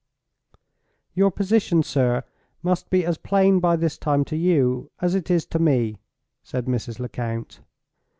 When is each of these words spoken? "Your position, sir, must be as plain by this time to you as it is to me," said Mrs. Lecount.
"Your 1.13 1.29
position, 1.29 1.83
sir, 1.83 2.23
must 2.63 2.89
be 2.89 3.05
as 3.05 3.19
plain 3.19 3.59
by 3.59 3.75
this 3.75 3.99
time 3.99 4.25
to 4.25 4.35
you 4.35 4.89
as 4.99 5.13
it 5.13 5.29
is 5.29 5.45
to 5.45 5.59
me," 5.59 5.99
said 6.41 6.65
Mrs. 6.65 6.97
Lecount. 6.97 7.59